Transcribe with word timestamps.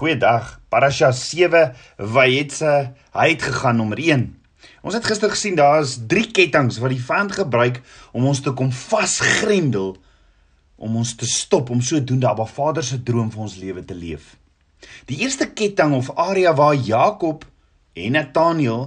Goeiedag. 0.00 0.54
Parasha 0.72 1.10
7 1.12 1.74
Vayetse, 1.98 2.70
hy 3.12 3.24
het 3.34 3.42
gegaan 3.44 3.76
nommer 3.76 3.98
1. 4.00 4.22
Ons 4.80 4.94
het 4.96 5.04
gister 5.04 5.28
gesien 5.28 5.58
daar 5.58 5.82
is 5.84 5.98
3 6.08 6.30
kettinge 6.32 6.80
wat 6.80 6.94
die 6.94 7.02
vyand 7.04 7.34
gebruik 7.36 7.82
om 8.16 8.24
ons 8.30 8.38
te 8.40 8.54
kom 8.56 8.70
vasgrendel 8.72 9.90
om 10.80 10.94
ons 10.96 11.10
te 11.20 11.28
stop 11.28 11.68
om 11.68 11.82
sodoende 11.84 12.30
Abba 12.30 12.46
Vader 12.48 12.86
se 12.86 12.96
droom 13.04 13.28
vir 13.34 13.42
ons 13.44 13.58
lewe 13.60 13.82
te 13.84 13.92
leef. 13.92 14.38
Die 15.10 15.18
eerste 15.20 15.50
ketting 15.52 15.92
of 15.98 16.08
area 16.16 16.54
waar 16.56 16.78
Jakob 16.80 17.44
en 17.92 18.16
Nathaniel 18.16 18.86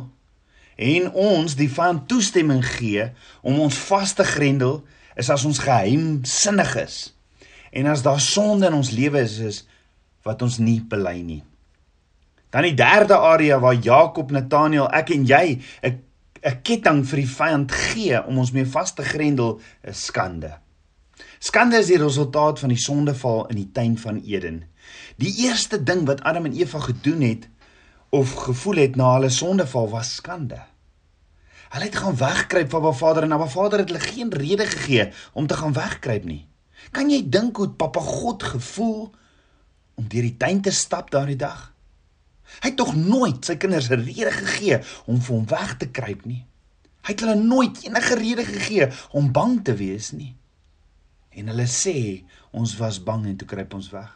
en 0.81 1.11
ons 1.13 1.53
die 1.59 1.69
vyand 1.69 2.07
toestemming 2.09 2.63
gee 2.71 3.05
om 3.45 3.61
ons 3.67 3.77
vas 3.91 4.15
te 4.17 4.25
grendel 4.25 4.79
is 5.13 5.29
as 5.29 5.45
ons 5.45 5.61
geheimsinnig 5.61 6.73
is. 6.87 6.97
En 7.69 7.93
as 7.93 8.01
daar 8.01 8.21
sonde 8.21 8.65
in 8.65 8.81
ons 8.81 8.93
lewe 8.97 9.21
is, 9.21 9.37
is 9.37 9.61
wat 10.23 10.41
ons 10.41 10.57
nie 10.57 10.79
bely 10.81 11.21
nie. 11.21 11.43
Dan 12.53 12.67
die 12.67 12.77
derde 12.77 13.17
area 13.17 13.59
waar 13.59 13.75
Jakob, 13.75 14.31
Nathaniel, 14.31 14.87
ek 14.93 15.09
en 15.15 15.25
jy 15.25 15.61
'n 15.83 16.01
'n 16.43 16.61
ketting 16.61 17.05
vir 17.07 17.19
die 17.19 17.29
vyand 17.29 17.71
gee 17.71 18.19
om 18.27 18.37
ons 18.37 18.51
mee 18.51 18.65
vas 18.65 18.93
te 18.93 19.03
grendel, 19.03 19.61
is 19.81 20.05
skande. 20.05 20.59
Skande 21.39 21.77
is 21.77 21.87
die 21.87 21.97
resultaat 21.97 22.59
van 22.59 22.69
die 22.69 22.79
sondeval 22.79 23.47
in 23.47 23.55
die 23.55 23.71
tuin 23.71 23.97
van 23.97 24.21
Eden. 24.23 24.63
Die 25.17 25.33
eerste 25.45 25.83
ding 25.83 26.05
wat 26.05 26.21
Adam 26.23 26.45
en 26.45 26.53
Eva 26.53 26.79
gedoen 26.79 27.21
het 27.21 27.47
of 28.09 28.33
gevoel 28.33 28.75
het 28.75 28.95
na 28.95 29.13
hulle 29.13 29.29
sondeval 29.29 29.89
was 29.89 30.15
skande. 30.15 30.61
Hulle 31.73 31.89
het 31.89 31.95
gaan 31.95 32.17
wegkruip 32.17 32.69
van 32.69 32.79
Abba 32.79 32.91
Vader 32.91 33.23
en 33.23 33.33
Abba 33.33 33.47
Vader 33.47 33.79
het 33.79 33.89
hulle 33.89 34.03
geen 34.03 34.33
rede 34.33 34.65
gegee 34.65 35.09
om 35.33 35.47
te 35.47 35.57
gaan 35.57 35.73
wegkruip 35.73 36.23
nie. 36.23 36.45
Kan 36.91 37.09
jy 37.09 37.23
dink 37.25 37.57
hoe 37.57 37.69
Papa 37.69 37.99
God 37.99 38.43
gevoel 38.43 39.09
om 39.95 40.07
deur 40.07 40.25
die 40.25 40.37
tuin 40.37 40.61
te 40.61 40.71
stap 40.71 41.11
daardie 41.11 41.39
dag? 41.39 41.73
Hy 42.61 42.69
het 42.69 42.77
tog 42.77 42.93
nooit 42.95 43.45
sy 43.45 43.55
kinders 43.57 43.89
'n 43.89 44.03
rede 44.05 44.31
gegee 44.31 44.79
om 45.05 45.21
vir 45.21 45.35
hom 45.35 45.45
weg 45.45 45.77
te 45.77 45.89
kruip 45.89 46.25
nie. 46.25 46.45
Hy 47.03 47.11
het 47.11 47.19
hulle 47.19 47.35
nooit 47.35 47.83
enige 47.83 48.15
rede 48.15 48.45
gegee 48.45 48.87
om 49.11 49.31
bang 49.31 49.63
te 49.63 49.75
wees 49.75 50.11
nie. 50.11 50.35
En 51.29 51.47
hulle 51.47 51.67
sê 51.67 52.23
ons 52.51 52.77
was 52.77 53.03
bang 53.03 53.25
en 53.25 53.37
toe 53.37 53.47
kruip 53.47 53.73
ons 53.73 53.89
weg. 53.89 54.11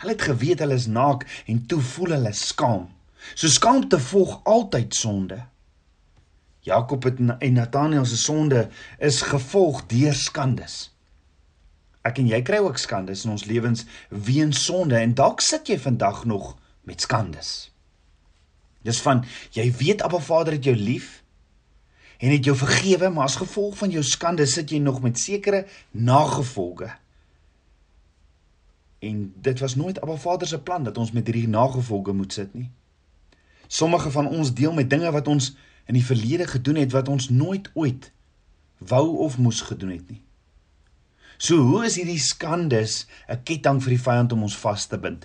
Hulle 0.00 0.12
het 0.12 0.22
geweet 0.22 0.58
hulle 0.64 0.74
is 0.74 0.86
naak 0.86 1.26
en 1.46 1.66
toe 1.66 1.80
voel 1.80 2.16
hulle 2.16 2.32
skaam. 2.32 2.88
So 3.34 3.48
skaamte 3.48 4.00
volg 4.00 4.40
altyd 4.44 4.94
sonde. 4.94 5.46
Jakob 6.64 7.04
en 7.04 7.52
Nathanael 7.52 8.04
se 8.04 8.16
sonde 8.16 8.68
is 8.98 9.22
gevolg 9.22 9.86
deur 9.86 10.14
skandes. 10.14 10.90
Ek 12.06 12.18
en 12.22 12.28
jy 12.30 12.40
kry 12.42 12.60
ook 12.64 12.78
skandes 12.80 13.26
in 13.26 13.34
ons 13.34 13.44
lewens 13.44 13.84
weens 14.08 14.64
sonde 14.64 14.96
en 14.96 15.12
dalk 15.14 15.44
sit 15.44 15.68
jy 15.68 15.76
vandag 15.80 16.24
nog 16.24 16.54
met 16.88 17.04
skandes. 17.04 17.70
Dis 18.86 19.00
van 19.04 19.24
jy 19.52 19.66
weet 19.76 20.02
Abba 20.02 20.20
Vader 20.24 20.56
het 20.56 20.64
jou 20.64 20.76
lief 20.76 21.18
en 22.20 22.32
het 22.32 22.44
jou 22.44 22.56
vergewe, 22.56 23.08
maar 23.08 23.28
as 23.28 23.38
gevolg 23.40 23.76
van 23.80 23.92
jou 23.92 24.02
skande 24.04 24.46
sit 24.48 24.72
jy 24.72 24.80
nog 24.80 25.00
met 25.04 25.18
sekere 25.18 25.64
nagevolge. 25.90 26.90
En 29.00 29.32
dit 29.40 29.60
was 29.60 29.76
nooit 29.80 30.00
Abba 30.00 30.16
Vader 30.20 30.48
se 30.48 30.60
plan 30.60 30.84
dat 30.84 30.98
ons 31.00 31.12
met 31.12 31.26
hierdie 31.26 31.48
nagevolge 31.48 32.12
moet 32.12 32.32
sit 32.32 32.54
nie. 32.54 32.68
Sommige 33.68 34.10
van 34.10 34.28
ons 34.28 34.52
deel 34.54 34.72
met 34.72 34.90
dinge 34.90 35.10
wat 35.12 35.28
ons 35.28 35.54
in 35.88 35.96
die 35.96 36.04
verlede 36.04 36.46
gedoen 36.46 36.80
het 36.80 36.92
wat 36.92 37.08
ons 37.08 37.28
nooit 37.28 37.70
ooit 37.74 38.10
wou 38.78 39.16
of 39.24 39.38
moes 39.38 39.60
gedoen 39.60 39.90
het 39.96 40.08
nie. 40.08 40.20
So 41.40 41.56
hoe 41.64 41.86
is 41.88 41.96
hierdie 41.96 42.20
skandes 42.20 43.06
'n 43.24 43.40
ketting 43.48 43.78
vir 43.80 43.96
die 43.96 44.04
vyand 44.04 44.32
om 44.32 44.42
ons 44.44 44.56
vas 44.60 44.86
te 44.86 44.98
bind? 45.00 45.24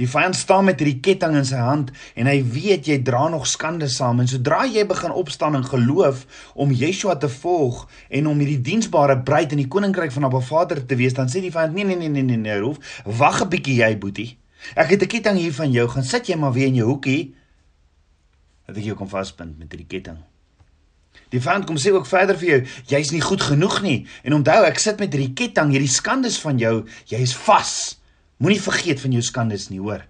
Die 0.00 0.08
vyand 0.08 0.36
staan 0.36 0.64
met 0.64 0.80
hierdie 0.80 1.00
ketting 1.04 1.36
in 1.36 1.44
sy 1.44 1.60
hand 1.60 1.90
en 2.16 2.26
hy 2.30 2.38
weet 2.40 2.88
jy 2.88 2.96
dra 3.04 3.28
nog 3.28 3.44
skande 3.46 3.88
saam 3.92 4.22
en 4.22 4.30
sodra 4.30 4.62
jy 4.64 4.86
begin 4.88 5.12
opstaan 5.12 5.58
in 5.58 5.66
geloof 5.66 6.24
om 6.54 6.72
Yeshua 6.72 7.18
te 7.20 7.28
volg 7.28 7.84
en 8.08 8.30
om 8.32 8.40
hierdie 8.40 8.62
diensbare 8.64 9.18
bruid 9.20 9.52
in 9.52 9.60
die 9.60 9.68
koninkryk 9.68 10.12
van 10.16 10.24
Abba 10.24 10.40
Vader 10.40 10.80
te 10.86 10.96
wees, 10.96 11.12
dan 11.12 11.28
sê 11.28 11.44
die 11.44 11.52
vyand 11.52 11.74
nee 11.74 11.84
nee 11.84 12.00
nee 12.00 12.08
nee 12.08 12.22
nee, 12.22 12.40
nee 12.40 12.58
roef, 12.58 12.80
wag 13.04 13.42
'n 13.42 13.52
bietjie 13.52 13.76
jy 13.82 13.92
boetie. 13.98 14.38
Ek 14.74 14.88
het 14.88 15.02
'n 15.02 15.06
ketting 15.06 15.36
hier 15.36 15.52
van 15.52 15.70
jou, 15.70 15.88
gaan 15.88 16.04
sit 16.04 16.28
jy 16.28 16.36
maar 16.36 16.52
weer 16.52 16.72
in 16.72 16.80
jou 16.80 16.88
hoekie. 16.88 17.34
Dat 18.66 18.76
ek 18.76 18.84
jou 18.84 18.96
kan 18.96 19.08
vasbind 19.08 19.58
met 19.58 19.68
hierdie 19.68 19.86
ketting. 19.98 20.29
Die 21.30 21.40
vyand 21.42 21.66
kom 21.68 21.78
sê 21.78 21.92
ook 21.94 22.08
verder 22.10 22.38
vir 22.38 22.48
jou, 22.48 22.60
jy's 22.90 23.12
nie 23.14 23.22
goed 23.22 23.42
genoeg 23.46 23.80
nie. 23.84 23.98
En 24.26 24.34
onthou, 24.40 24.64
ek 24.66 24.80
sit 24.82 24.98
met 25.02 25.12
hierdie 25.14 25.34
ketting, 25.38 25.70
hierdie 25.74 25.90
skandes 25.90 26.40
van 26.42 26.58
jou, 26.58 26.80
jy 27.10 27.20
is 27.22 27.36
vas. 27.46 27.74
Moenie 28.42 28.62
vergeet 28.62 29.02
van 29.02 29.14
jou 29.14 29.22
skandes 29.22 29.68
nie, 29.70 29.78
hoor. 29.82 30.02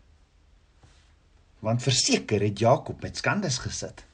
Want 1.61 1.85
verseker 1.85 2.41
het 2.47 2.63
Jakob 2.63 3.03
met 3.05 3.21
skandes 3.21 3.59
gesit. 3.61 4.07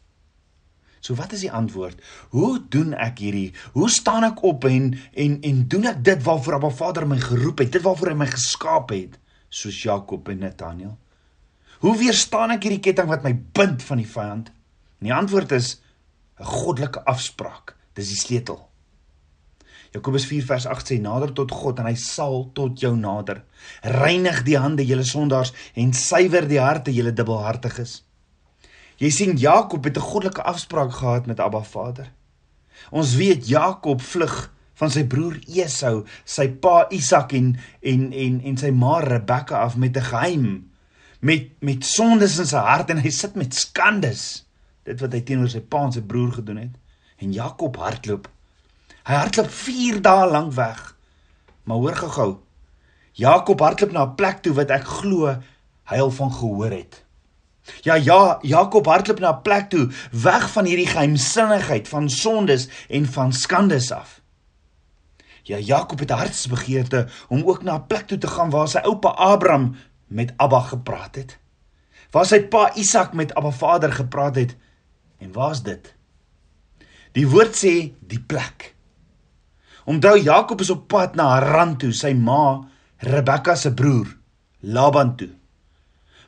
So 1.06 1.14
wat 1.14 1.30
is 1.36 1.44
die 1.44 1.52
antwoord? 1.54 2.00
Hoe 2.34 2.58
doen 2.72 2.90
ek 2.98 3.20
hierdie? 3.22 3.52
Hoe 3.76 3.86
staan 3.92 4.26
ek 4.26 4.42
op 4.46 4.66
en 4.66 4.94
en 5.14 5.38
en 5.46 5.62
doen 5.70 5.86
ek 5.92 6.02
dit 6.08 6.22
waarvoor 6.26 6.58
Abba 6.58 6.72
Vader 6.74 7.06
my 7.06 7.20
geroep 7.22 7.62
het, 7.62 7.70
dit 7.76 7.84
waarvoor 7.84 8.10
hy 8.10 8.18
my 8.24 8.30
geskaap 8.32 8.90
het, 8.90 9.14
soos 9.46 9.78
Jakob 9.84 10.26
en 10.32 10.42
Nathaniel? 10.42 10.96
Hoe 11.84 11.94
weerstaan 12.00 12.56
ek 12.56 12.66
hierdie 12.66 12.82
ketting 12.82 13.06
wat 13.12 13.22
my 13.22 13.36
bind 13.54 13.84
van 13.86 14.02
die 14.02 14.08
vyand? 14.10 14.50
En 14.98 15.10
die 15.10 15.14
antwoord 15.14 15.54
is 15.54 15.76
'n 16.40 16.44
goddelike 16.44 17.04
afspraak. 17.04 17.76
Dis 17.94 18.08
die 18.08 18.20
sleutel. 18.20 18.68
Jakobus 19.92 20.26
4 20.28 20.44
vers 20.44 20.66
8 20.66 20.90
sê 20.90 20.98
nader 21.00 21.32
tot 21.32 21.50
God 21.50 21.78
en 21.80 21.88
hy 21.88 21.94
sal 21.94 22.50
tot 22.54 22.80
jou 22.80 22.92
nader. 22.96 23.44
Reinig 23.82 24.42
die 24.44 24.58
hande 24.58 24.84
julle 24.84 25.04
sondaars 25.04 25.54
en 25.74 25.94
suiwer 25.96 26.48
die 26.48 26.60
harte 26.60 26.92
julle 26.92 27.14
dubbelhartiges. 27.16 28.02
Jy 29.00 29.10
sien 29.10 29.36
Jakob 29.36 29.84
het 29.84 29.96
'n 29.96 30.08
goddelike 30.10 30.42
afspraak 30.42 30.92
gehad 30.92 31.26
met 31.26 31.40
Abba 31.40 31.62
Vader. 31.62 32.12
Ons 32.90 33.14
weet 33.14 33.48
Jakob 33.48 34.02
vlug 34.02 34.52
van 34.74 34.90
sy 34.90 35.04
broer 35.04 35.40
Esau, 35.48 36.04
sy 36.24 36.48
pa 36.48 36.86
Isak 36.90 37.32
en 37.32 37.56
en 37.80 38.12
en 38.12 38.40
en 38.44 38.56
sy 38.56 38.70
ma 38.70 39.00
Rebekka 39.00 39.56
af 39.56 39.76
met 39.76 39.96
'n 39.96 40.02
geheim 40.02 40.70
met 41.20 41.50
met 41.60 41.84
sondes 41.84 42.38
in 42.38 42.46
sy 42.46 42.56
hart 42.56 42.90
en 42.90 42.98
hy 42.98 43.10
sit 43.10 43.34
met 43.34 43.54
skandes 43.54 44.45
dit 44.86 45.00
wat 45.02 45.14
hy 45.16 45.22
teenoor 45.26 45.50
sy 45.50 45.60
pa 45.60 45.84
en 45.86 45.94
sy 45.94 46.02
broer 46.06 46.32
gedoen 46.38 46.60
het. 46.62 46.74
En 47.22 47.32
Jakob 47.34 47.78
hardloop. 47.82 48.28
Hy 49.06 49.14
hardloop 49.14 49.50
4 49.50 50.02
dae 50.04 50.28
lank 50.30 50.52
weg. 50.58 50.82
Maar 51.66 51.82
hoor 51.82 51.96
gou-gou. 52.02 52.30
Jakob 53.16 53.60
hardloop 53.64 53.92
na 53.92 54.04
'n 54.04 54.14
plek 54.14 54.42
toe 54.42 54.54
wat 54.54 54.70
ek 54.70 54.84
glo 54.84 55.34
hy 55.90 55.98
al 55.98 56.10
van 56.10 56.32
gehoor 56.32 56.70
het. 56.70 57.04
Ja, 57.82 57.94
ja, 57.94 58.38
Jakob 58.42 58.86
hardloop 58.86 59.20
na 59.20 59.32
'n 59.32 59.42
plek 59.42 59.70
toe 59.70 59.90
weg 60.12 60.50
van 60.50 60.64
hierdie 60.64 60.86
geheimsinnigheid 60.86 61.88
van 61.88 62.10
sondes 62.10 62.68
en 62.88 63.06
van 63.06 63.32
skandes 63.32 63.90
af. 63.92 64.20
Ja, 65.42 65.58
Jakob 65.58 65.98
het 65.98 66.10
hartsbegeerte 66.10 67.08
om 67.28 67.42
ook 67.44 67.62
na 67.62 67.74
'n 67.74 67.86
plek 67.86 68.06
toe 68.06 68.18
te 68.18 68.26
gaan 68.26 68.50
waar 68.50 68.68
sy 68.68 68.78
oupa 68.78 69.08
Abraham 69.08 69.76
met 70.06 70.32
Abba 70.36 70.60
gepraat 70.60 71.14
het. 71.14 71.38
Waar 72.10 72.26
sy 72.26 72.42
pa 72.42 72.74
Isak 72.74 73.12
met 73.12 73.34
Abba 73.34 73.50
Vader 73.50 73.92
gepraat 73.92 74.34
het 74.34 74.56
En 75.18 75.32
waar's 75.32 75.62
dit? 75.62 75.94
Die 77.12 77.28
woord 77.28 77.56
sê 77.56 77.92
die 78.00 78.20
plek. 78.20 78.74
Onthou 79.86 80.18
Jakob 80.18 80.60
is 80.60 80.70
op 80.70 80.88
pad 80.88 81.14
na 81.14 81.28
Haran 81.36 81.76
toe, 81.78 81.92
sy 81.94 82.12
ma 82.12 82.66
Rebekka 83.06 83.54
se 83.56 83.70
broer 83.74 84.10
Laban 84.60 85.14
toe. 85.16 85.30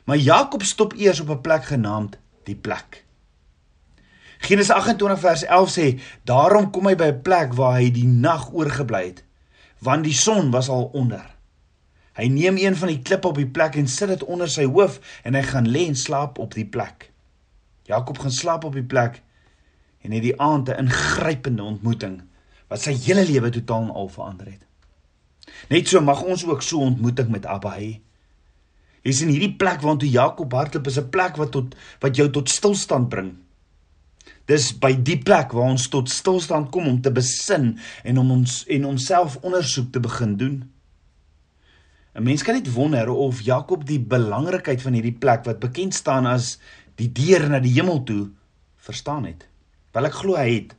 Maar 0.07 0.17
Jakob 0.17 0.63
stop 0.63 0.93
eers 0.97 1.19
op 1.19 1.29
'n 1.29 1.41
plek 1.41 1.65
genaamd 1.65 2.17
die 2.43 2.55
plek. 2.55 3.05
Genesis 4.37 4.71
28 4.71 5.19
vers 5.19 5.43
11 5.43 5.69
sê: 5.69 5.99
"Daarom 6.23 6.71
kom 6.71 6.87
hy 6.87 6.95
by 6.95 7.09
'n 7.11 7.21
plek 7.21 7.53
waar 7.53 7.75
hy 7.75 7.91
die 7.91 8.07
nag 8.07 8.53
oorgebly 8.53 9.05
het, 9.05 9.23
want 9.79 10.03
die 10.03 10.13
son 10.13 10.51
was 10.51 10.69
al 10.69 10.89
onder. 10.93 11.35
Hy 12.13 12.27
neem 12.27 12.57
een 12.57 12.75
van 12.75 12.87
die 12.87 13.01
klippe 13.01 13.27
op 13.27 13.35
die 13.35 13.47
plek 13.47 13.75
en 13.75 13.87
sit 13.87 14.07
dit 14.07 14.23
onder 14.23 14.49
sy 14.49 14.65
hoof 14.65 14.99
en 15.23 15.33
hy 15.33 15.43
gaan 15.43 15.67
lê 15.67 15.87
en 15.87 15.95
slaap 15.95 16.37
op 16.37 16.53
die 16.53 16.65
plek." 16.65 17.11
Jakob 17.89 18.19
gaan 18.21 18.31
slaap 18.31 18.63
op 18.69 18.75
die 18.77 18.85
plek 18.85 19.21
en 20.05 20.13
het 20.13 20.23
die 20.23 20.37
aand 20.41 20.69
'n 20.69 20.85
ingrypende 20.85 21.63
ontmoeting 21.63 22.21
wat 22.69 22.81
sy 22.81 22.93
hele 22.93 23.25
lewe 23.25 23.49
totaal 23.49 23.83
en 23.83 23.95
al 23.97 24.09
verander 24.09 24.45
het. 24.45 24.63
Net 25.69 25.87
so 25.87 26.01
mag 26.01 26.21
ons 26.21 26.45
ook 26.45 26.61
so 26.61 26.79
ontmoeting 26.79 27.29
met 27.29 27.45
Abba 27.45 27.73
hê. 27.77 27.99
Jy 29.01 29.11
sien 29.11 29.31
hierdie 29.33 29.55
plek 29.55 29.81
waartoe 29.81 30.09
Jakob 30.09 30.53
hardloop 30.53 30.87
is 30.87 30.99
'n 30.99 31.09
plek 31.09 31.37
wat 31.37 31.51
tot 31.51 31.75
wat 31.99 32.15
jou 32.15 32.29
tot 32.29 32.49
stilstand 32.49 33.09
bring. 33.09 33.37
Dis 34.45 34.71
by 34.73 34.93
die 34.93 35.17
plek 35.17 35.51
waar 35.51 35.69
ons 35.69 35.87
tot 35.87 36.09
stilstand 36.09 36.69
kom 36.71 36.87
om 36.87 37.01
te 37.01 37.11
besin 37.11 37.79
en 38.03 38.17
om 38.17 38.31
ons 38.31 38.65
en 38.67 38.85
onsself 38.85 39.37
ondersoek 39.41 39.91
te 39.91 39.99
begin 39.99 40.37
doen. 40.37 40.69
'n 42.15 42.23
Mens 42.23 42.43
kan 42.43 42.55
net 42.55 42.73
wonder 42.73 43.09
of 43.09 43.41
Jakob 43.41 43.85
die 43.85 43.99
belangrikheid 43.99 44.81
van 44.81 44.93
hierdie 44.93 45.17
plek 45.19 45.45
wat 45.45 45.59
bekend 45.59 45.93
staan 45.93 46.25
as 46.25 46.59
die 46.99 47.11
deur 47.15 47.47
na 47.49 47.61
die 47.63 47.73
hemel 47.77 48.03
toe 48.03 48.27
verstaan 48.83 49.25
het. 49.29 49.47
Wel 49.95 50.09
ek 50.09 50.19
glo 50.21 50.37
hy 50.39 50.49
het. 50.51 50.75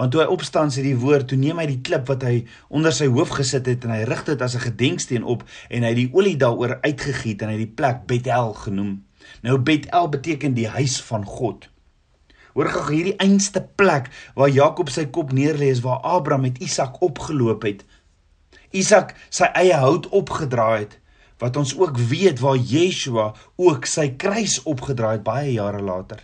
Want 0.00 0.14
toe 0.14 0.22
hy 0.22 0.30
opstaan 0.32 0.70
sê 0.72 0.80
die 0.84 0.96
woord, 0.96 1.26
toe 1.28 1.36
neem 1.36 1.58
hy 1.60 1.66
die 1.68 1.82
klip 1.84 2.06
wat 2.08 2.24
hy 2.24 2.46
onder 2.72 2.94
sy 2.96 3.10
hoof 3.12 3.34
gesit 3.36 3.68
het 3.68 3.84
en 3.84 3.92
hy 3.92 4.06
rig 4.08 4.22
dit 4.24 4.42
as 4.42 4.56
'n 4.56 4.64
gedenksteen 4.64 5.24
op 5.24 5.44
en 5.68 5.84
hy 5.84 5.92
die 5.94 6.08
olie 6.12 6.36
daaroor 6.36 6.78
uitgegiet 6.80 7.42
en 7.42 7.52
hy 7.52 7.58
die 7.60 7.74
plek 7.80 8.06
Bethel 8.06 8.54
genoem. 8.54 9.04
Nou 9.42 9.58
Bethel 9.58 10.08
beteken 10.08 10.54
die 10.54 10.68
huis 10.68 11.00
van 11.02 11.24
God. 11.24 11.68
Hoor 12.54 12.68
gou 12.68 12.94
hierdie 12.94 13.18
einste 13.18 13.60
plek 13.76 14.08
waar 14.34 14.48
Jakob 14.48 14.88
sy 14.88 15.04
kop 15.06 15.32
neerlê 15.32 15.70
is 15.70 15.84
waar 15.84 16.00
Abraham 16.00 16.42
met 16.42 16.58
Isak 16.58 17.02
opgeloop 17.02 17.62
het. 17.62 17.84
Isak 18.70 19.14
sy 19.28 19.44
eie 19.54 19.74
hout 19.74 20.08
opgedra 20.08 20.78
het 20.78 20.99
wat 21.40 21.56
ons 21.56 21.72
ook 21.78 21.98
weet 21.98 22.40
waar 22.44 22.56
Yeshua 22.56 23.30
ook 23.56 23.88
sy 23.88 24.10
kruis 24.20 24.58
opgedra 24.68 25.14
het 25.16 25.24
baie 25.24 25.54
jare 25.54 25.80
later. 25.82 26.20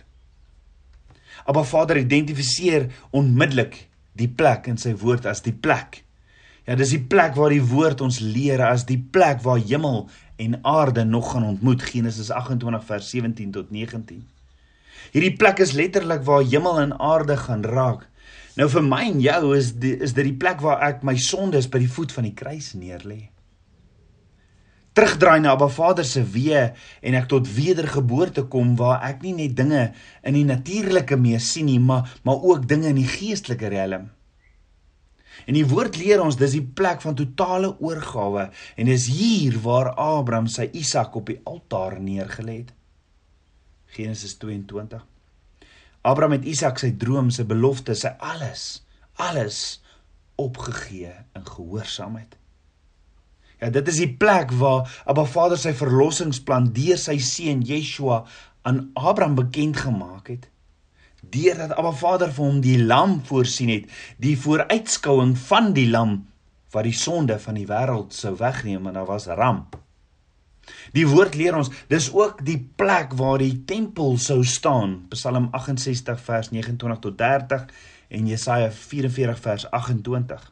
Abba 1.47 1.63
Vader 1.65 1.97
identifiseer 1.97 2.89
onmiddellik 3.15 3.87
die 4.17 4.29
plek 4.29 4.67
in 4.69 4.77
sy 4.81 4.93
woord 4.97 5.25
as 5.29 5.41
die 5.45 5.55
plek. 5.55 6.03
Ja, 6.67 6.75
dis 6.75 6.91
die 6.93 7.01
plek 7.01 7.37
waar 7.37 7.53
die 7.53 7.63
woord 7.63 8.01
ons 8.03 8.19
leer 8.19 8.61
as 8.67 8.85
die 8.85 8.99
plek 8.99 9.41
waar 9.45 9.61
hemel 9.61 10.05
en 10.37 10.59
aarde 10.67 11.05
nog 11.07 11.31
gaan 11.31 11.47
ontmoet 11.47 11.85
Genesis 11.87 12.29
28 12.29 12.83
vers 12.85 13.09
17 13.13 13.53
tot 13.55 13.71
19. 13.71 14.19
Hierdie 15.15 15.37
plek 15.39 15.63
is 15.63 15.73
letterlik 15.77 16.25
waar 16.27 16.43
hemel 16.43 16.81
en 16.81 16.93
aarde 16.99 17.39
gaan 17.39 17.63
raak. 17.65 18.03
Nou 18.59 18.67
vir 18.69 18.83
my 18.83 19.01
en 19.07 19.23
jou 19.23 19.55
is 19.55 19.71
die, 19.79 19.95
is 20.03 20.13
dit 20.17 20.27
die 20.27 20.37
plek 20.37 20.61
waar 20.65 20.83
ek 20.85 21.01
my 21.07 21.15
sondes 21.21 21.69
by 21.71 21.81
die 21.81 21.89
voet 21.89 22.13
van 22.13 22.27
die 22.27 22.35
kruis 22.37 22.73
neerlê 22.75 23.29
terugdraai 24.97 25.43
na 25.43 25.51
Abba 25.53 25.67
Vader 25.69 26.05
se 26.09 26.23
weë 26.25 26.61
en 27.05 27.15
ek 27.19 27.27
tot 27.29 27.49
wedergeboorte 27.53 28.47
kom 28.49 28.71
waar 28.79 29.03
ek 29.05 29.19
nie 29.21 29.35
net 29.37 29.53
dinge 29.57 29.83
in 30.25 30.33
die 30.33 30.45
natuurlike 30.47 31.19
mee 31.21 31.37
sien 31.43 31.67
nie, 31.69 31.77
maar 31.77 32.09
maar 32.25 32.41
ook 32.41 32.65
dinge 32.65 32.89
in 32.89 32.97
die 32.97 33.09
geestelike 33.09 33.69
riem. 33.69 34.07
En 35.45 35.53
die 35.53 35.67
woord 35.69 35.99
leer 36.01 36.23
ons 36.23 36.39
dis 36.39 36.55
die 36.57 36.63
plek 36.79 37.03
van 37.05 37.17
totale 37.19 37.69
oorgawe 37.77 38.47
en 38.49 38.89
dis 38.89 39.05
hier 39.13 39.59
waar 39.61 39.91
Abraham 40.01 40.49
sy 40.49 40.65
Isak 40.73 41.13
op 41.19 41.29
die 41.29 41.37
altaar 41.45 41.99
neergelê 42.01 42.63
het. 42.63 42.73
Genesis 43.93 44.33
22. 44.41 45.05
Abraham 46.01 46.39
het 46.39 46.49
Isak 46.49 46.81
sy 46.81 46.89
droom, 46.97 47.29
sy 47.29 47.45
belofte, 47.45 47.93
sy 47.93 48.15
alles, 48.17 48.81
alles 49.21 49.61
opgegee 50.41 51.13
in 51.37 51.45
gehoorsaamheid. 51.45 52.33
Ja, 53.57 53.71
dit 53.73 53.87
is 53.89 53.97
die 54.03 54.11
plek 54.21 54.51
waar 54.59 54.85
Abba 55.09 55.25
Vader 55.25 55.57
sy 55.57 55.73
verlossingsplan 55.77 56.69
deur 56.75 56.99
sy 57.01 57.17
seun 57.23 57.63
Yeshua 57.65 58.21
aan 58.67 58.83
Abraham 58.93 59.37
bekend 59.39 59.79
gemaak 59.81 60.29
het. 60.29 60.45
Deurdat 61.33 61.73
Abba 61.73 61.91
Vader 61.97 62.29
vir 62.33 62.45
hom 62.45 62.59
die 62.61 62.77
lam 62.77 63.17
voorsien 63.25 63.71
het, 63.73 63.87
die 64.21 64.35
vooruitskouing 64.37 65.33
van 65.47 65.71
die 65.73 65.87
lam 65.89 66.19
wat 66.75 66.85
die 66.85 66.95
sonde 66.95 67.39
van 67.41 67.57
die 67.57 67.65
wêreld 67.65 68.13
sou 68.13 68.35
wegneem 68.37 68.85
en 68.89 68.99
daar 68.99 69.09
was 69.09 69.25
ram. 69.39 69.65
Die 70.93 71.07
woord 71.07 71.37
leer 71.39 71.55
ons, 71.57 71.71
dis 71.89 72.09
ook 72.13 72.43
die 72.45 72.59
plek 72.79 73.15
waar 73.17 73.39
die 73.41 73.63
tempel 73.65 74.17
sou 74.21 74.43
staan. 74.45 74.99
Psalm 75.15 75.47
68 75.55 76.21
vers 76.27 76.51
29 76.51 77.01
tot 77.07 77.17
30 77.17 77.65
en 78.13 78.29
Jesaja 78.29 78.69
44 78.71 79.41
vers 79.47 79.65
28. 79.71 80.45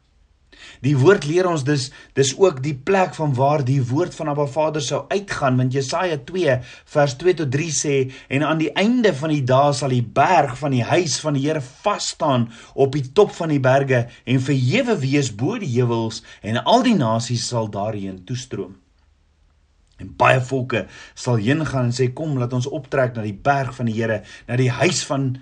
Die 0.86 0.96
woord 0.98 1.26
leer 1.28 1.48
ons 1.50 1.64
dus 1.68 1.90
dis 2.18 2.34
ook 2.38 2.62
die 2.64 2.76
plek 2.76 3.16
van 3.18 3.34
waar 3.38 3.64
die 3.66 3.82
woord 3.84 4.16
van 4.16 4.30
Abba 4.32 4.46
Vader 4.52 4.84
sou 4.84 5.04
uitgaan 5.10 5.58
want 5.62 5.74
Jesaja 5.76 6.18
2 6.28 6.60
vers 6.96 7.18
2 7.22 7.38
tot 7.42 7.52
3 7.56 7.74
sê 7.80 7.96
en 8.30 8.46
aan 8.48 8.62
die 8.62 8.72
einde 8.74 9.14
van 9.16 9.34
die 9.34 9.44
dae 9.44 9.74
sal 9.74 9.94
die 9.94 10.06
berg 10.06 10.58
van 10.62 10.76
die 10.76 10.86
huis 10.86 11.20
van 11.24 11.38
die 11.38 11.46
Here 11.46 11.62
vas 11.62 12.12
staan 12.16 12.50
op 12.74 12.96
die 12.96 13.06
top 13.14 13.34
van 13.36 13.54
die 13.54 13.62
berge 13.62 14.06
en 14.26 14.42
verhewe 14.42 14.98
wees 15.04 15.32
bo 15.36 15.60
die 15.62 15.74
heuwels 15.76 16.24
en 16.42 16.64
al 16.64 16.86
die 16.86 16.98
nasies 16.98 17.48
sal 17.52 17.70
daarheen 17.72 18.24
toestroom. 18.26 18.76
En 20.02 20.12
baie 20.20 20.42
volke 20.44 20.86
sal 21.16 21.40
heen 21.40 21.64
gaan 21.68 21.90
en 21.90 21.96
sê 21.96 22.10
kom 22.14 22.36
laat 22.40 22.54
ons 22.56 22.68
optrek 22.68 23.16
na 23.16 23.24
die 23.24 23.36
berg 23.36 23.76
van 23.78 23.88
die 23.90 23.96
Here 23.96 24.24
na 24.48 24.58
die 24.60 24.72
huis 24.82 25.04
van 25.08 25.36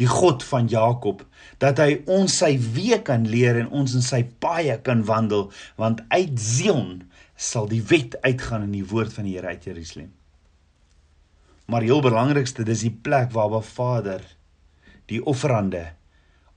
die 0.00 0.08
God 0.08 0.44
van 0.48 0.68
Jakob, 0.72 1.22
dat 1.60 1.80
hy 1.82 2.00
ons 2.08 2.38
sy 2.40 2.54
weë 2.56 3.02
kan 3.04 3.26
leer 3.28 3.58
en 3.60 3.68
ons 3.82 3.94
in 3.96 4.04
sy 4.04 4.22
paaie 4.42 4.78
kan 4.84 5.04
wandel, 5.08 5.50
want 5.80 6.00
uit 6.08 6.40
Zion 6.40 7.02
sal 7.36 7.68
die 7.68 7.82
wet 7.90 8.16
uitgaan 8.24 8.64
in 8.68 8.78
die 8.78 8.86
woord 8.86 9.12
van 9.12 9.28
die 9.28 9.36
Here 9.36 9.52
uit 9.52 9.68
Jerusalem. 9.68 10.10
Maar 11.70 11.86
heel 11.86 12.02
belangrikste, 12.02 12.64
dis 12.66 12.82
die 12.86 12.94
plek 12.94 13.30
waar 13.36 13.52
Ba 13.52 13.60
Vader 13.64 14.24
die 15.10 15.20
offerande 15.26 15.92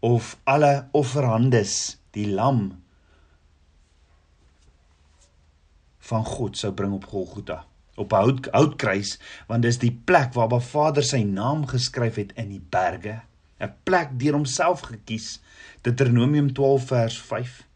of 0.04 0.36
alle 0.50 0.88
offerhandes, 0.94 1.98
die 2.13 2.28
lam 2.30 2.72
van 6.04 6.25
God 6.28 6.60
sou 6.60 6.74
bring 6.75 6.95
op 6.95 7.07
Golgotha 7.10 7.63
op 8.00 8.13
hout 8.18 8.50
houtkruis 8.54 9.16
want 9.50 9.66
dis 9.66 9.80
die 9.81 9.94
plek 9.94 10.34
waar 10.38 10.50
Ba 10.51 10.60
Vader 10.63 11.06
sy 11.06 11.22
naam 11.28 11.68
geskryf 11.69 12.18
het 12.22 12.34
in 12.42 12.50
die 12.54 12.62
berge 12.74 13.19
'n 13.63 13.74
plek 13.83 14.19
deur 14.19 14.33
homself 14.33 14.81
gekies. 14.89 15.39
Deuteronomium 15.81 16.54
12 16.54 16.88
vers 16.88 17.21
5. 17.21 17.68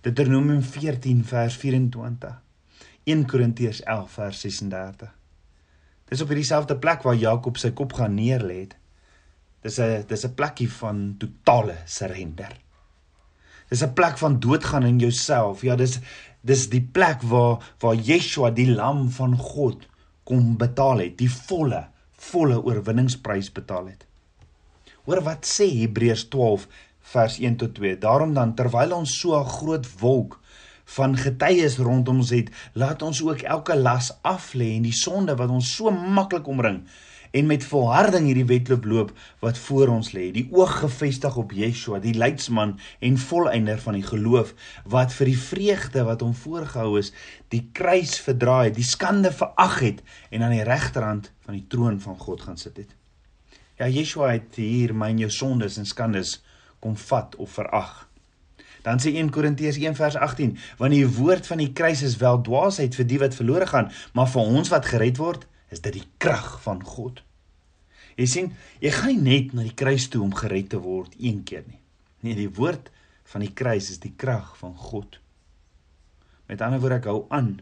Deuteronomium 0.00 0.62
14 0.62 1.24
vers 1.24 1.56
24. 1.56 2.34
1 3.04 3.26
Korintiërs 3.26 3.82
11 3.82 4.10
vers 4.10 4.40
36. 4.40 5.14
Dis 6.06 6.22
op 6.22 6.30
hierdie 6.30 6.46
selfde 6.46 6.76
plek 6.78 7.02
waar 7.06 7.18
Jakob 7.18 7.58
sy 7.58 7.70
kop 7.70 7.96
gaan 7.98 8.14
neerlê 8.18 8.60
het. 8.64 8.76
Dis 9.62 9.78
'n 9.80 10.04
dis 10.06 10.24
'n 10.24 10.34
plekkie 10.34 10.70
van 10.70 11.16
totale 11.18 11.76
surrender. 11.84 12.52
Dis 13.68 13.82
'n 13.82 13.94
plek 13.94 14.18
van 14.18 14.40
doodgaan 14.40 14.84
in 14.84 14.98
jouself. 14.98 15.62
Ja, 15.62 15.76
dis 15.76 15.98
dis 16.42 16.68
die 16.68 16.82
plek 16.82 17.22
waar 17.22 17.74
waar 17.78 17.94
Yeshua 17.94 18.50
die 18.50 18.70
lam 18.70 19.10
van 19.10 19.36
God 19.36 19.88
kom 20.24 20.56
betaal 20.56 20.98
het, 20.98 21.18
die 21.18 21.30
volle 21.30 21.88
volle 22.12 22.62
oorwinningsprys 22.62 23.52
betaal 23.52 23.86
het. 23.86 24.06
Hoor 25.06 25.20
wat 25.22 25.46
sê 25.46 25.68
Hebreërs 25.70 26.24
12 26.32 26.64
vers 27.12 27.36
1 27.38 27.56
tot 27.60 27.76
2. 27.78 27.98
Daarom 28.02 28.32
dan 28.34 28.56
terwyl 28.58 28.90
ons 28.96 29.12
so 29.20 29.38
'n 29.38 29.46
groot 29.46 29.86
wolk 30.00 30.40
van 30.96 31.14
getuies 31.16 31.76
rondom 31.78 32.16
ons 32.16 32.30
het, 32.30 32.50
laat 32.74 33.02
ons 33.02 33.22
ook 33.22 33.40
elke 33.42 33.76
las 33.76 34.10
af 34.22 34.54
lê 34.54 34.74
en 34.76 34.82
die 34.82 34.98
sonde 35.04 35.36
wat 35.36 35.50
ons 35.50 35.76
so 35.76 35.90
maklik 35.90 36.46
omring 36.46 36.82
en 37.30 37.46
met 37.46 37.64
volharding 37.64 38.26
hierdie 38.26 38.48
wedloop 38.50 38.84
loop 38.84 39.14
wat 39.38 39.58
voor 39.58 39.88
ons 39.94 40.12
lê. 40.12 40.32
Die 40.32 40.48
oog 40.50 40.78
gefestig 40.80 41.36
op 41.36 41.52
Yeshua, 41.52 41.98
die 41.98 42.14
leidsman 42.14 42.78
en 42.98 43.18
volëinder 43.18 43.78
van 43.78 43.94
die 43.94 44.06
geloof 44.10 44.54
wat 44.84 45.12
vir 45.12 45.26
die 45.26 45.38
vreugde 45.38 46.04
wat 46.10 46.20
hom 46.20 46.34
voorgehou 46.34 46.98
is, 46.98 47.12
die 47.48 47.68
kruis 47.72 48.18
verdra 48.18 48.64
het, 48.64 48.74
die 48.74 48.90
skande 48.94 49.30
verag 49.30 49.80
het 49.80 50.02
en 50.30 50.42
aan 50.42 50.58
die 50.58 50.66
regterhand 50.66 51.32
van 51.46 51.54
die 51.54 51.66
troon 51.68 52.00
van 52.00 52.18
God 52.18 52.40
gaan 52.40 52.58
sit 52.58 52.76
het. 52.76 53.05
Ja, 53.76 53.88
Yeshua 53.92 54.30
het 54.32 54.56
hier 54.56 54.94
myn 54.96 55.18
jou 55.20 55.28
sondes 55.32 55.76
en 55.76 55.84
skandes 55.88 56.38
kom 56.80 56.94
vat 56.96 57.34
of 57.36 57.58
verag. 57.58 58.06
Dan 58.86 59.02
sê 59.02 59.12
1 59.12 59.28
Korintiërs 59.34 59.76
1 59.82 59.98
vers 59.98 60.16
18, 60.16 60.54
want 60.80 60.94
die 60.94 61.04
woord 61.18 61.48
van 61.50 61.60
die 61.60 61.72
kruis 61.76 62.00
is 62.06 62.16
wel 62.22 62.40
dwaasheid 62.46 62.96
vir 62.96 63.08
die 63.10 63.20
wat 63.20 63.36
verlore 63.36 63.68
gaan, 63.68 63.90
maar 64.16 64.30
vir 64.32 64.52
ons 64.60 64.72
wat 64.72 64.88
gered 64.88 65.20
word, 65.20 65.44
is 65.74 65.84
dit 65.84 65.98
die 65.98 66.06
krag 66.22 66.54
van 66.64 66.80
God. 66.86 67.20
Jy 68.16 68.30
sien, 68.32 68.50
jy 68.80 68.94
gaan 68.96 69.12
nie 69.20 69.36
net 69.42 69.52
na 69.52 69.66
die 69.66 69.76
kruis 69.76 70.08
toe 70.08 70.22
om 70.24 70.32
gered 70.32 70.70
te 70.72 70.80
word 70.80 71.12
een 71.20 71.42
keer 71.44 71.66
nie. 71.66 71.82
Nee, 72.24 72.38
die 72.38 72.48
woord 72.48 72.88
van 73.28 73.44
die 73.44 73.52
kruis 73.52 73.90
is 73.92 74.00
die 74.00 74.14
krag 74.16 74.54
van 74.62 74.72
God. 74.78 75.20
Met 76.48 76.62
ander 76.64 76.80
woorde, 76.80 77.02
ek 77.02 77.10
hou 77.12 77.26
aan 77.34 77.58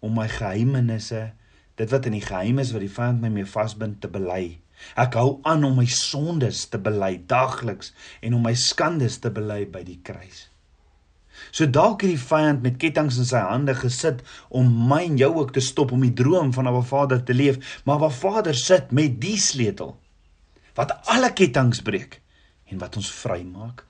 om 0.00 0.16
my 0.16 0.30
geheimenisse, 0.30 1.34
dit 1.76 1.90
wat 1.92 2.06
in 2.08 2.16
die 2.16 2.24
geheim 2.24 2.62
is 2.62 2.72
wat 2.72 2.84
die 2.84 2.92
vyand 2.92 3.20
my 3.20 3.32
mee 3.34 3.48
vasbind 3.48 4.00
te 4.00 4.08
bely 4.08 4.54
Ek 4.96 5.14
hou 5.18 5.40
aan 5.48 5.64
om 5.64 5.78
my 5.80 5.86
sondes 5.90 6.66
te 6.70 6.78
bely 6.78 7.16
daagliks 7.30 7.92
en 8.22 8.34
om 8.34 8.42
my 8.42 8.54
skandes 8.58 9.18
te 9.22 9.30
bely 9.34 9.64
by 9.70 9.82
die 9.86 10.00
kruis. 10.02 10.48
So 11.50 11.66
dalk 11.66 12.04
het 12.04 12.14
die 12.14 12.20
vyand 12.20 12.62
met 12.62 12.78
kettinge 12.82 13.16
in 13.18 13.28
sy 13.28 13.42
hande 13.42 13.74
gesit 13.78 14.22
om 14.54 14.70
my 14.88 15.02
en 15.08 15.18
jou 15.18 15.32
ook 15.40 15.54
te 15.54 15.62
stop 15.64 15.92
om 15.94 16.04
die 16.06 16.14
droom 16.14 16.52
van 16.54 16.68
'n 16.68 16.82
Vader 16.82 17.24
te 17.24 17.34
leef, 17.34 17.82
maar 17.84 17.98
waar 17.98 18.12
Vader 18.12 18.54
sit 18.54 18.92
met 18.92 19.20
die 19.20 19.38
sleutel 19.38 19.96
wat 20.74 20.94
alle 21.06 21.32
kettinge 21.32 21.82
breek 21.82 22.20
en 22.70 22.78
wat 22.78 22.96
ons 22.96 23.10
vrymaak. 23.10 23.84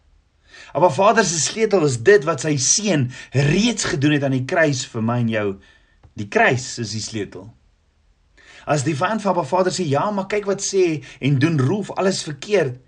Maar 0.73 0.93
Vader 0.93 1.25
se 1.25 1.41
sleutel 1.41 1.85
is 1.85 1.99
dit 2.03 2.25
wat 2.25 2.41
sy 2.41 2.57
seun 2.57 3.11
reeds 3.31 3.85
gedoen 3.85 4.17
het 4.17 4.25
aan 4.27 4.37
die 4.37 4.45
kruis 4.45 4.85
vir 4.91 5.03
my 5.03 5.19
en 5.23 5.29
jou. 5.29 5.49
Die 6.19 6.29
kruis 6.29 6.79
is 6.79 6.95
die 6.95 7.03
sleutel. 7.03 7.49
As 8.67 8.85
die 8.87 8.97
vyand 8.97 9.23
van 9.23 9.35
Abba 9.35 9.45
Vader 9.49 9.75
sê 9.75 9.87
ja, 9.89 10.05
maar 10.11 10.29
kyk 10.31 10.49
wat 10.49 10.65
sê 10.65 11.03
en 11.21 11.39
doen 11.39 11.59
roef 11.61 11.93
alles 11.99 12.23
verkeerd. 12.27 12.81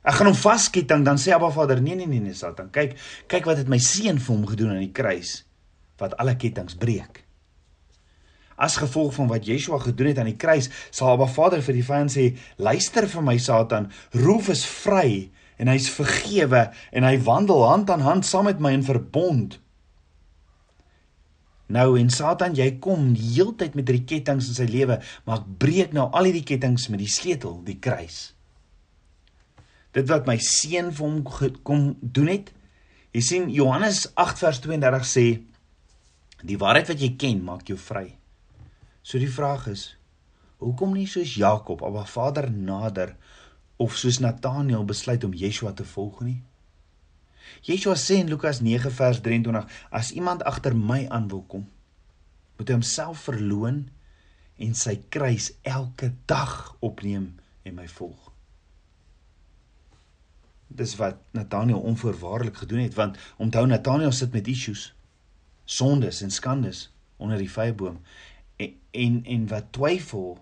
Ek 0.00 0.16
gaan 0.16 0.30
hom 0.30 0.38
vasketting 0.38 1.04
dan 1.04 1.18
sê 1.20 1.34
Abba 1.36 1.50
Vader 1.52 1.80
nee 1.82 1.98
nee 1.98 2.08
nee 2.08 2.22
nee 2.22 2.36
Satan. 2.36 2.70
Kyk 2.72 2.96
kyk 3.28 3.48
wat 3.50 3.60
het 3.60 3.68
my 3.68 3.78
seun 3.82 4.20
vir 4.22 4.34
hom 4.34 4.46
gedoen 4.48 4.76
aan 4.76 4.84
die 4.84 4.94
kruis 4.94 5.42
wat 6.00 6.14
alle 6.16 6.32
kettinge 6.40 6.78
breek. 6.80 7.24
As 8.60 8.78
gevolg 8.80 9.12
van 9.16 9.28
wat 9.28 9.46
Yeshua 9.48 9.78
gedoen 9.80 10.10
het 10.12 10.18
aan 10.20 10.30
die 10.30 10.40
kruis, 10.40 10.70
sal 10.92 11.14
Abba 11.14 11.28
Vader 11.28 11.60
vir 11.64 11.76
die 11.76 11.84
vyand 11.84 12.12
sê: 12.12 12.30
"Luister 12.56 13.08
vir 13.08 13.22
my 13.24 13.36
Satan, 13.38 13.90
roef 14.12 14.48
is 14.52 14.64
vry 14.64 15.30
en 15.60 15.68
hy's 15.68 15.90
vergewe 15.92 16.68
en 16.92 17.04
hy 17.04 17.16
wandel 17.24 17.66
hand 17.68 17.90
aan 17.92 18.04
hand 18.04 18.26
saam 18.26 18.48
met 18.48 18.60
my 18.60 18.72
in 18.72 18.84
verbond. 18.84 19.58
Nou 21.70 21.94
en 22.00 22.10
Satan, 22.10 22.56
jy 22.58 22.80
kom 22.82 23.12
heeltyd 23.14 23.76
met 23.78 23.86
drie 23.86 24.02
kettinge 24.02 24.42
in 24.42 24.56
sy 24.56 24.66
lewe, 24.66 24.98
maar 25.26 25.42
ek 25.42 25.50
breek 25.62 25.94
nou 25.94 26.08
al 26.10 26.26
hierdie 26.26 26.46
kettinge 26.46 26.90
met 26.90 27.02
die 27.04 27.10
sleutel, 27.10 27.60
die 27.66 27.78
kruis. 27.82 28.32
Dit 29.94 30.10
wat 30.10 30.26
my 30.26 30.36
seun 30.42 30.90
vir 30.94 31.06
hom 31.06 31.54
kom 31.66 31.86
doen 32.00 32.30
het. 32.30 32.50
Jy 33.14 33.22
sien 33.26 33.48
Johannes 33.54 34.04
8 34.18 34.42
vers 34.42 34.60
32 34.66 35.06
sê 35.06 35.24
die 36.46 36.58
waarheid 36.58 36.90
wat 36.90 37.02
jy 37.02 37.14
ken 37.20 37.42
maak 37.46 37.70
jou 37.70 37.78
vry. 37.78 38.06
So 39.02 39.18
die 39.22 39.30
vraag 39.30 39.66
is, 39.70 39.90
hoekom 40.62 40.94
nie 40.94 41.08
soos 41.10 41.34
Jakob, 41.38 41.82
Abba 41.86 42.04
Vader 42.06 42.50
nader 42.50 43.16
of 43.80 43.96
soos 43.98 44.20
Nathanael 44.22 44.84
besluit 44.86 45.24
om 45.26 45.34
Yeshua 45.34 45.72
te 45.74 45.86
volg 45.88 46.20
nie? 46.26 46.38
Yeshua 47.66 47.96
sê 47.96 48.20
in 48.20 48.28
Lukas 48.28 48.60
9 48.60 48.90
vers 48.90 49.20
23: 49.20 49.66
As 49.90 50.10
iemand 50.12 50.44
agter 50.44 50.76
my 50.76 51.06
aan 51.08 51.28
wil 51.28 51.44
kom, 51.48 51.68
moet 52.56 52.68
hy 52.68 52.76
homself 52.78 53.26
verloën 53.28 53.84
en 54.60 54.74
sy 54.76 54.96
kruis 55.08 55.50
elke 55.62 56.12
dag 56.28 56.74
opneem 56.84 57.32
en 57.64 57.76
my 57.78 57.86
volg. 57.88 58.28
Dis 60.70 60.94
wat 61.00 61.18
Nathanael 61.34 61.80
onvoorwaardelik 61.80 62.62
gedoen 62.62 62.84
het 62.84 62.94
want 62.94 63.18
onthou 63.42 63.66
Nathanael 63.66 64.12
sit 64.12 64.32
met 64.32 64.48
issues, 64.48 64.90
sondes 65.64 66.20
en 66.22 66.30
skandes 66.30 66.88
onder 67.16 67.40
die 67.40 67.50
vyeboom 67.50 67.98
en 68.60 68.76
en, 68.90 69.24
en 69.24 69.46
wat 69.48 69.72
twyfel 69.72 70.38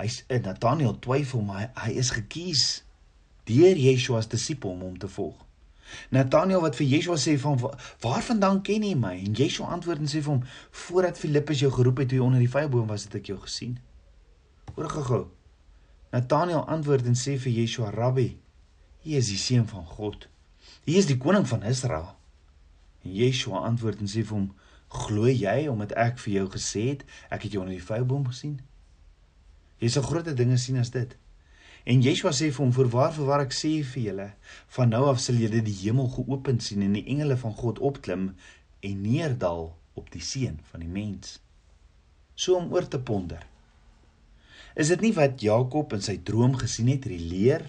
hy's 0.00 0.22
Nathanael 0.28 0.98
twyfel 1.04 1.42
maar 1.46 1.60
hy, 1.62 1.68
hy 1.84 1.96
is 2.02 2.10
gekies 2.16 2.62
deur 3.48 3.78
Yeshua 3.78 4.22
as 4.22 4.30
disipel 4.30 4.74
om 4.74 4.84
hom 4.86 4.98
te 4.98 5.10
volg. 5.10 5.36
Nathanael 6.10 6.62
wat 6.64 6.76
vir 6.78 6.86
Yeshua 6.86 7.18
sê 7.20 7.36
van 7.40 7.58
waarvandaan 8.02 8.62
ken 8.66 8.84
jy 8.86 8.94
my? 8.98 9.14
En 9.26 9.36
Yeshua 9.38 9.72
antwoord 9.76 10.02
en 10.04 10.10
sê 10.10 10.22
vir 10.22 10.32
hom 10.34 10.42
voordat 10.84 11.20
Filippus 11.20 11.62
jou 11.64 11.70
geroep 11.72 12.02
het 12.02 12.12
toe 12.12 12.18
jy 12.18 12.24
onder 12.24 12.42
die 12.42 12.50
vyeboom 12.50 12.88
was 12.90 13.06
het 13.08 13.18
ek 13.20 13.32
jou 13.32 13.38
gesien. 13.42 13.78
Hoor 14.74 14.90
gou-gou. 14.92 15.22
Nathanael 16.12 16.66
antwoord 16.68 17.06
en 17.08 17.16
sê 17.18 17.38
vir 17.40 17.54
Yeshua 17.60 17.92
Rabbi, 17.94 18.28
hy 19.04 19.16
is 19.18 19.30
die 19.32 19.40
seun 19.40 19.64
van 19.68 19.86
God. 19.88 20.28
Hy 20.86 20.98
is 21.00 21.08
die 21.08 21.18
koning 21.20 21.46
van 21.48 21.64
Israel. 21.68 22.12
En 23.02 23.14
Yeshua 23.16 23.64
antwoord 23.68 24.02
en 24.04 24.10
sê 24.10 24.24
vir 24.26 24.36
hom 24.36 24.50
glo 24.92 25.30
jy 25.30 25.68
omdat 25.72 25.94
ek 25.96 26.20
vir 26.20 26.34
jou 26.40 26.46
gesê 26.52 26.82
het 26.90 27.06
ek 27.32 27.46
het 27.46 27.56
jou 27.56 27.62
onder 27.64 27.78
die 27.78 27.84
vyeboom 27.84 28.26
gesien? 28.28 28.60
Jy 29.82 29.88
sal 29.90 30.04
groter 30.06 30.36
dinge 30.36 30.58
sien 30.60 30.78
as 30.78 30.92
dit. 30.94 31.16
En 31.84 32.02
Yeshua 32.02 32.30
sê 32.30 32.50
vir 32.50 32.62
hom: 32.62 32.72
"Voorwaar, 32.72 33.12
voorwaar 33.12 33.46
ek 33.46 33.54
sê 33.58 33.82
vir 33.82 34.02
julle, 34.02 34.28
van 34.76 34.88
nou 34.88 35.04
af 35.10 35.20
sal 35.20 35.40
julle 35.42 35.62
die 35.66 35.78
hemel 35.82 36.08
geopen 36.08 36.60
sien 36.60 36.82
en 36.82 36.92
die 36.94 37.06
engele 37.10 37.36
van 37.36 37.54
God 37.58 37.78
opklim 37.78 38.34
en 38.80 39.00
neerdal 39.02 39.72
op 39.98 40.10
die 40.10 40.22
seun 40.22 40.60
van 40.70 40.80
die 40.80 40.88
mens." 40.88 41.40
So 42.34 42.54
om 42.56 42.72
oor 42.72 42.88
te 42.88 43.00
ponder. 43.00 43.42
Is 44.74 44.88
dit 44.88 45.00
nie 45.00 45.12
wat 45.12 45.42
Jakob 45.42 45.92
in 45.92 46.00
sy 46.00 46.16
droom 46.22 46.54
gesien 46.56 46.88
het, 46.88 47.04
hierdie 47.04 47.28
leer 47.28 47.66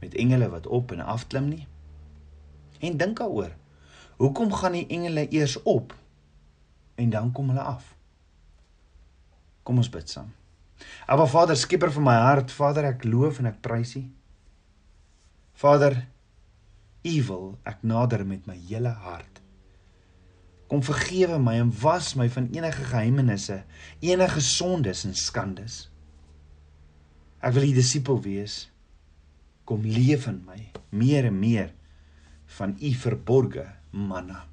met 0.00 0.14
engele 0.14 0.48
wat 0.48 0.66
op 0.66 0.94
en 0.94 1.02
af 1.02 1.26
klim 1.26 1.50
nie? 1.50 1.66
En 2.80 2.96
dink 2.96 3.18
daaroor. 3.18 3.50
Hoekom 4.16 4.52
gaan 4.52 4.78
die 4.78 4.86
engele 4.86 5.26
eers 5.34 5.58
op 5.62 5.92
en 6.94 7.10
dan 7.10 7.32
kom 7.32 7.50
hulle 7.50 7.66
af? 7.66 7.94
Kom 9.62 9.82
ons 9.82 9.90
bid 9.90 10.08
saam. 10.08 10.30
Aba 11.08 11.26
Vader, 11.26 11.56
skieper 11.56 11.92
van 11.94 12.06
my 12.06 12.16
hart, 12.20 12.52
Vader, 12.54 12.90
ek 12.92 13.06
loof 13.08 13.40
en 13.40 13.50
ek 13.50 13.60
prys 13.64 13.96
U. 13.98 14.04
Vader, 15.58 15.96
U 17.08 17.16
wil 17.28 17.46
ek 17.66 17.84
nader 17.86 18.24
met 18.26 18.46
my 18.46 18.56
hele 18.68 18.92
hart. 19.04 19.40
Kom 20.68 20.82
vergewe 20.84 21.38
my 21.40 21.56
en 21.62 21.70
was 21.80 22.12
my 22.18 22.28
van 22.28 22.50
enige 22.52 22.84
geheimenisse, 22.90 23.62
enige 24.04 24.42
sondes 24.44 25.06
en 25.08 25.14
skandes. 25.16 25.86
Ek 27.40 27.54
wil 27.56 27.70
U 27.70 27.72
disipel 27.78 28.20
wees. 28.24 28.66
Kom 29.68 29.86
leef 29.86 30.26
in 30.28 30.42
my 30.48 30.60
meer 30.90 31.28
en 31.28 31.38
meer 31.40 31.72
van 32.58 32.74
U 32.80 32.92
verborge 33.00 33.64
manna. 33.92 34.44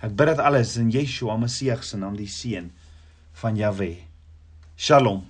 Ek 0.00 0.14
bid 0.16 0.32
dit 0.32 0.40
alles 0.40 0.76
in 0.80 0.92
Yeshua 0.92 1.36
Messie 1.40 1.74
se 1.84 1.98
naam, 2.00 2.16
die 2.16 2.28
seun 2.28 2.70
van 3.42 3.56
Jahweh. 3.56 4.00
Shalom. 4.76 5.26